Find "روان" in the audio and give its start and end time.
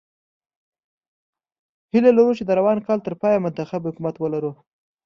2.59-2.77